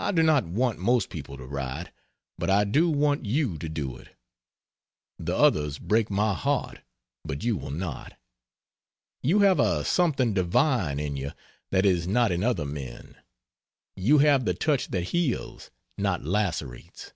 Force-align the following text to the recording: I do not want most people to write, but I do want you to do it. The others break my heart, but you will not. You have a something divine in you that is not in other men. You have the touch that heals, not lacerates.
I 0.00 0.10
do 0.10 0.24
not 0.24 0.44
want 0.44 0.80
most 0.80 1.08
people 1.08 1.36
to 1.36 1.46
write, 1.46 1.92
but 2.36 2.50
I 2.50 2.64
do 2.64 2.90
want 2.90 3.24
you 3.24 3.58
to 3.58 3.68
do 3.68 3.96
it. 3.96 4.16
The 5.20 5.36
others 5.36 5.78
break 5.78 6.10
my 6.10 6.34
heart, 6.34 6.80
but 7.24 7.44
you 7.44 7.56
will 7.56 7.70
not. 7.70 8.14
You 9.22 9.38
have 9.42 9.60
a 9.60 9.84
something 9.84 10.34
divine 10.34 10.98
in 10.98 11.16
you 11.16 11.30
that 11.70 11.86
is 11.86 12.08
not 12.08 12.32
in 12.32 12.42
other 12.42 12.64
men. 12.66 13.18
You 13.94 14.18
have 14.18 14.44
the 14.46 14.52
touch 14.52 14.88
that 14.88 15.10
heals, 15.14 15.70
not 15.96 16.24
lacerates. 16.24 17.12